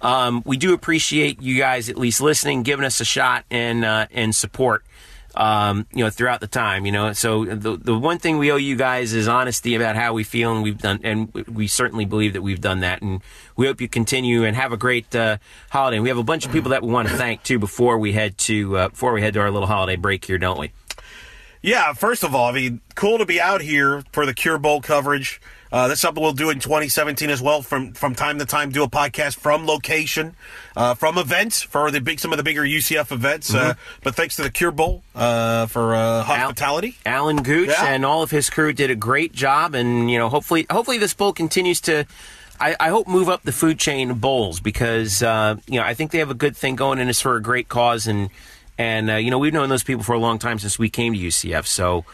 [0.01, 4.05] Um, we do appreciate you guys at least listening, giving us a shot, and uh,
[4.11, 4.83] and support
[5.35, 7.13] um, you know, throughout the time, you know.
[7.13, 10.53] So the the one thing we owe you guys is honesty about how we feel,
[10.53, 13.21] and we've done, and we certainly believe that we've done that, and
[13.55, 15.37] we hope you continue and have a great uh,
[15.69, 15.99] holiday.
[15.99, 18.37] We have a bunch of people that we want to thank too before we head
[18.39, 20.71] to uh, before we head to our little holiday break here, don't we?
[21.61, 24.81] Yeah, first of all, I mean, cool to be out here for the Cure Bowl
[24.81, 25.41] coverage.
[25.75, 27.61] Uh, that's something we'll do in 2017 as well.
[27.61, 30.33] From from time to time, do a podcast from location,
[30.77, 33.53] uh, from events for the big some of the bigger UCF events.
[33.53, 33.99] Uh, Mm-hmm.
[34.03, 36.95] but thanks to the Cure Bowl uh, for uh, hospitality.
[37.05, 37.87] Alan Gooch Yeah.
[37.87, 41.13] and all of his crew did a great job, and you know, hopefully, hopefully this
[41.13, 42.05] bowl continues to.
[42.57, 45.93] I, I hope move up the food chain of bowls because uh, you know I
[45.93, 48.29] think they have a good thing going, and it's for a great cause, and
[48.77, 51.11] and uh, you know we've known those people for a long time since we came
[51.13, 52.05] to UCF, so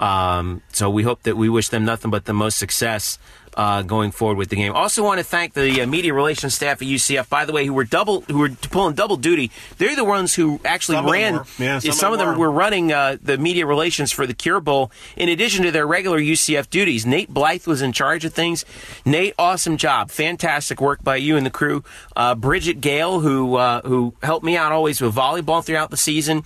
[0.00, 3.18] um, so we hope that we wish them nothing but the most success.
[3.56, 4.72] Uh, going forward with the game.
[4.72, 7.28] Also, want to thank the uh, media relations staff at UCF.
[7.28, 9.50] By the way, who were double, who were pulling double duty.
[9.76, 11.34] They're the ones who actually Some ran.
[11.34, 11.44] were.
[11.58, 12.48] Yeah, some of some of them them were.
[12.48, 16.20] were running uh, the media relations for the Cure Bowl in addition to their regular
[16.20, 17.04] UCF duties.
[17.04, 18.64] Nate Blythe was in charge of things.
[19.04, 21.82] Nate, awesome job, fantastic work by you and the crew.
[22.14, 26.42] Uh, Bridget Gale, who uh, who helped me out always with volleyball throughout the season.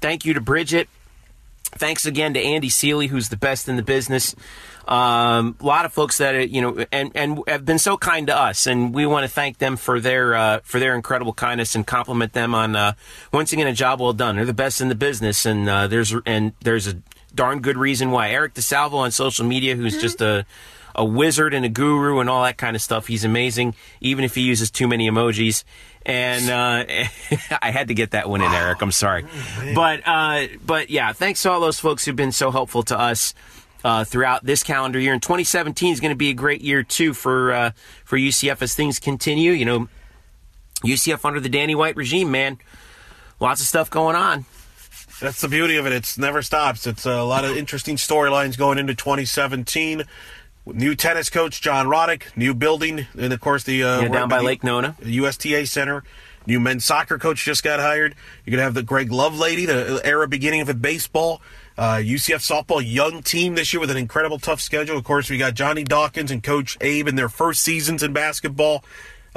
[0.00, 0.88] Thank you to Bridget.
[1.72, 4.34] Thanks again to Andy Seely, who's the best in the business.
[4.86, 8.26] Um, a lot of folks that are, you know, and, and have been so kind
[8.28, 11.74] to us, and we want to thank them for their uh, for their incredible kindness
[11.74, 12.92] and compliment them on uh,
[13.32, 14.36] once again a job well done.
[14.36, 17.02] They're the best in the business, and uh, there's and there's a
[17.34, 18.30] darn good reason why.
[18.30, 20.46] Eric DeSalvo on social media, who's just a
[20.98, 23.06] a wizard and a guru and all that kind of stuff.
[23.06, 25.62] He's amazing, even if he uses too many emojis.
[26.04, 26.84] And uh,
[27.62, 28.82] I had to get that one in, Eric.
[28.82, 29.24] I'm sorry,
[29.74, 33.32] but uh, but yeah, thanks to all those folks who've been so helpful to us
[33.84, 35.12] uh, throughout this calendar year.
[35.12, 37.70] And 2017 is going to be a great year too for uh,
[38.04, 39.52] for UCF as things continue.
[39.52, 39.88] You know,
[40.84, 42.58] UCF under the Danny White regime, man,
[43.38, 44.46] lots of stuff going on.
[45.20, 45.92] That's the beauty of it.
[45.92, 46.86] It's never stops.
[46.86, 50.04] It's a lot of interesting storylines going into 2017.
[50.74, 54.40] New tennis coach John Roddick, new building, and of course the uh, Yeah, down by
[54.40, 54.96] Lake Nona.
[55.02, 56.04] USTA Center.
[56.46, 58.14] New men's soccer coach just got hired.
[58.44, 61.42] You're gonna have the Greg Lovelady, the era beginning of it baseball.
[61.76, 64.96] Uh, UCF softball young team this year with an incredible tough schedule.
[64.96, 68.82] Of course, we got Johnny Dawkins and Coach Abe in their first seasons in basketball.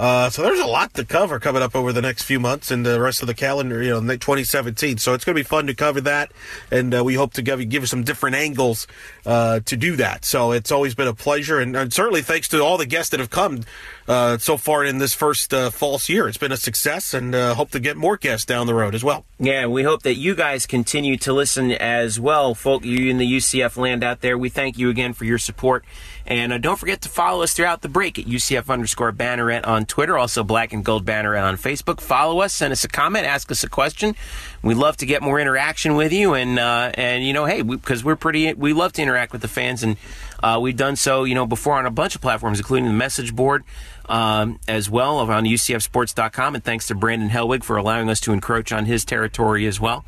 [0.02, 2.84] Uh, so there's a lot to cover coming up over the next few months and
[2.84, 4.98] the rest of the calendar, you know, 2017.
[4.98, 6.32] So it's going to be fun to cover that,
[6.72, 8.88] and uh, we hope to give, give some different angles
[9.28, 10.26] uh, to do that.
[10.26, 13.20] So it's always been a pleasure, and, and certainly thanks to all the guests that
[13.20, 13.64] have come
[14.08, 16.28] uh, so far in this first uh, false year.
[16.28, 19.04] It's been a success, and uh, hope to get more guests down the road as
[19.04, 19.26] well.
[19.40, 22.86] Yeah, we hope that you guys continue to listen as well, folk.
[22.86, 25.84] You in the UCF land out there, we thank you again for your support.
[26.26, 29.86] And uh, don't forget to follow us throughout the break at UCF underscore Banneret on
[29.86, 32.00] Twitter, also Black and Gold Banneret on Facebook.
[32.00, 34.16] Follow us, send us a comment, ask us a question.
[34.62, 38.04] We'd love to get more interaction with you, and uh, and you know, hey, because
[38.04, 39.98] we, are pretty, we love to interact with the fans, and
[40.44, 43.36] uh, we've done so, you know, before on a bunch of platforms, including the message
[43.36, 43.64] board.
[44.10, 48.74] Um, as well on UCFSports.com, and thanks to Brandon Helwig for allowing us to encroach
[48.74, 50.04] on his territory as well.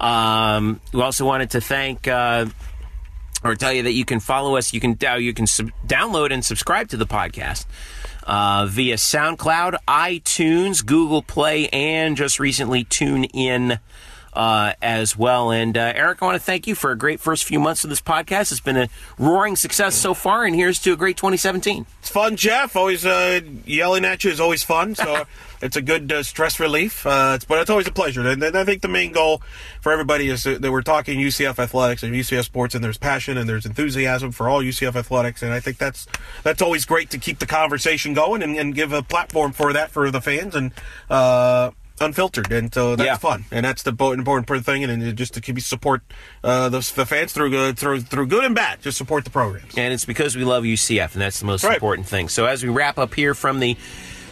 [0.00, 2.46] Um, we also wanted to thank uh,
[3.44, 4.72] or tell you that you can follow us.
[4.72, 7.66] You can uh, you can sub- download and subscribe to the podcast
[8.24, 13.78] uh, via SoundCloud, iTunes, Google Play, and just recently TuneIn.
[14.34, 15.50] Uh, as well.
[15.50, 17.90] And uh, Eric, I want to thank you for a great first few months of
[17.90, 18.50] this podcast.
[18.50, 21.84] It's been a roaring success so far, and here's to a great 2017.
[22.00, 22.74] It's fun, Jeff.
[22.74, 24.94] Always uh, yelling at you is always fun.
[24.94, 25.24] So
[25.62, 27.06] it's a good uh, stress relief.
[27.06, 28.26] Uh, it's, but it's always a pleasure.
[28.26, 29.42] And, and I think the main goal
[29.82, 33.48] for everybody is that we're talking UCF athletics and UCF sports, and there's passion and
[33.48, 35.42] there's enthusiasm for all UCF athletics.
[35.42, 36.06] And I think that's
[36.42, 39.90] that's always great to keep the conversation going and, and give a platform for that
[39.90, 40.72] for the fans and.
[41.10, 43.16] Uh, unfiltered, and so that's Yeah.
[43.16, 46.02] fun, and that's the bo- important thing, and, and just to keep you support
[46.44, 49.72] uh, the, the fans through good through through good and bad, just support the programs.
[49.76, 51.74] and it's because we love UCF, and that's the most Right.
[51.74, 52.28] important thing.
[52.28, 53.76] So as we wrap up here from the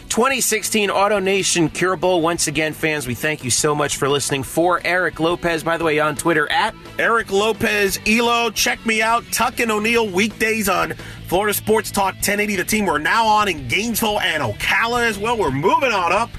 [0.09, 4.43] 2016 AutoNation Cure Bowl, once again, fans, we thank you so much for listening.
[4.43, 9.25] For Eric Lopez, by the way, on Twitter at Eric Lopez, Elo, check me out.
[9.31, 10.95] Tuck and O'Neill weekdays on
[11.29, 12.57] Florida Sports Talk 1080.
[12.57, 15.39] The team we're now on in Gainesville and Ocala as well.
[15.39, 16.31] We're moving on up.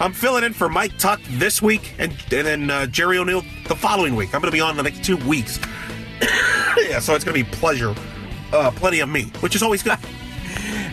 [0.00, 3.74] I'm filling in for Mike Tuck this week and, and then uh, Jerry O'Neill the
[3.74, 4.34] following week.
[4.34, 5.58] I'm going to be on the next two weeks.
[6.88, 7.94] yeah, so it's going to be pleasure.
[8.52, 9.98] Uh, plenty of me, which is always good.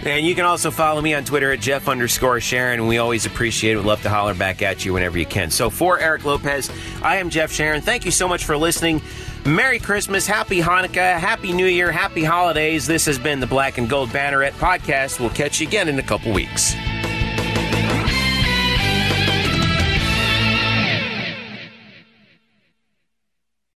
[0.05, 3.73] And you can also follow me on Twitter at Jeff underscore Sharon, we always appreciate
[3.73, 3.77] it.
[3.77, 5.49] We'd love to holler back at you whenever you can.
[5.49, 6.69] So for Eric Lopez,
[7.01, 7.81] I am Jeff Sharon.
[7.81, 9.01] Thank you so much for listening.
[9.45, 12.85] Merry Christmas, Happy Hanukkah, Happy New Year, Happy Holidays.
[12.85, 15.19] This has been the Black and Gold Banneret podcast.
[15.19, 16.75] We'll catch you again in a couple weeks.